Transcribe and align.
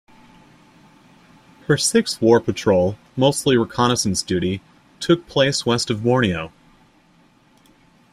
Her 1.67 1.77
sixth 1.77 2.19
war 2.23 2.39
patrol, 2.41 2.97
mostly 3.15 3.55
reconnaissance 3.55 4.23
duty, 4.23 4.59
took 4.99 5.27
place 5.27 5.63
west 5.63 5.91
of 5.91 6.01
Borneo. 6.01 6.51